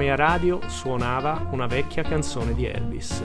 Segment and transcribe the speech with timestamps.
[0.00, 3.22] mia radio suonava una vecchia canzone di Elvis.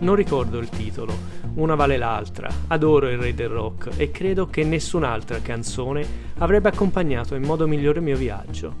[0.00, 1.16] Non ricordo il titolo,
[1.54, 6.04] una vale l'altra, adoro il re del rock e credo che nessun'altra canzone
[6.38, 8.74] avrebbe accompagnato in modo migliore il mio viaggio.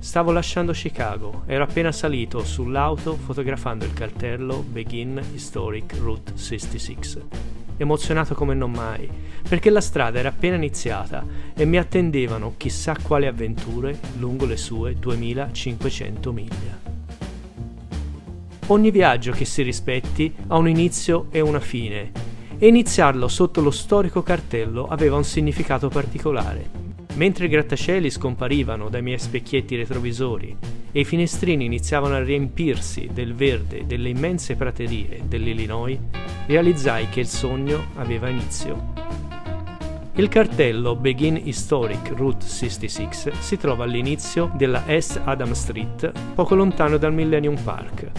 [0.00, 7.57] Stavo lasciando Chicago, ero appena salito sull'auto fotografando il cartello Begin Historic Route 66.
[7.78, 9.08] Emozionato come non mai,
[9.48, 11.24] perché la strada era appena iniziata
[11.54, 16.78] e mi attendevano chissà quali avventure lungo le sue 2500 miglia.
[18.66, 22.10] Ogni viaggio che si rispetti ha un inizio e una fine,
[22.58, 26.68] e iniziarlo sotto lo storico cartello aveva un significato particolare.
[27.14, 30.56] Mentre i grattacieli scomparivano dai miei specchietti retrovisori
[30.98, 35.96] e i finestrini iniziavano a riempirsi del verde delle immense praterie dell'Illinois,
[36.48, 38.94] realizzai che il sogno aveva inizio.
[40.14, 46.96] Il cartello Begin Historic Route 66 si trova all'inizio della East Adam Street, poco lontano
[46.96, 48.10] dal Millennium Park,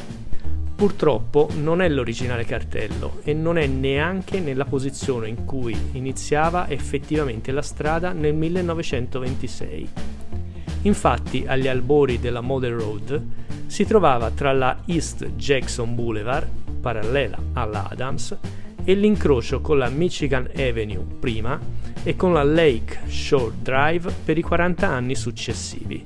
[0.79, 7.51] Purtroppo non è l'originale cartello e non è neanche nella posizione in cui iniziava effettivamente
[7.51, 9.89] la strada nel 1926.
[10.83, 13.23] Infatti, agli albori della Model Road
[13.65, 16.47] si trovava tra la East Jackson Boulevard,
[16.79, 18.37] parallela alla Adams,
[18.83, 21.59] e l'incrocio con la Michigan Avenue prima
[22.01, 26.05] e con la Lake Shore Drive per i 40 anni successivi.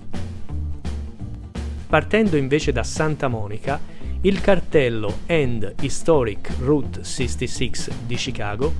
[1.87, 3.79] Partendo invece da Santa Monica,
[4.21, 7.71] il cartello End Historic Route 66
[8.07, 8.73] di Chicago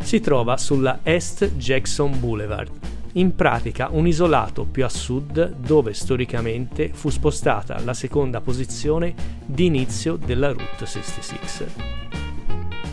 [0.00, 2.70] si trova sulla East Jackson Boulevard,
[3.12, 9.66] in pratica un isolato più a sud dove storicamente fu spostata la seconda posizione di
[9.66, 11.66] inizio della Route 66.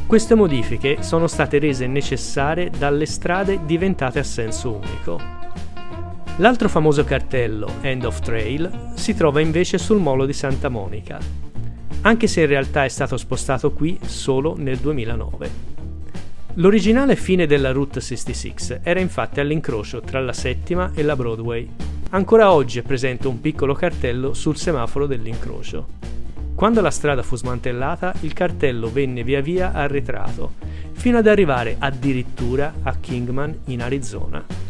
[0.06, 5.22] Queste modifiche sono state rese necessarie dalle strade diventate a senso unico.
[6.38, 11.20] L'altro famoso cartello, End of Trail, si trova invece sul molo di Santa Monica,
[12.02, 15.69] anche se in realtà è stato spostato qui solo nel 2009.
[16.59, 21.65] L'originale fine della Route 66 era infatti all'incrocio tra la settima e la Broadway.
[22.09, 25.87] Ancora oggi è presente un piccolo cartello sul semaforo dell'incrocio.
[26.55, 30.55] Quando la strada fu smantellata, il cartello venne via via arretrato,
[30.92, 34.69] fino ad arrivare addirittura a Kingman in Arizona.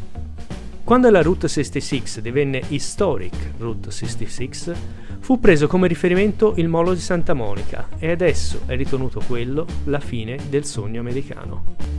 [0.90, 4.76] Quando la Route 66 divenne Historic Route 66,
[5.20, 10.00] fu preso come riferimento il molo di Santa Monica e adesso è ritenuto quello la
[10.00, 11.99] fine del sogno americano.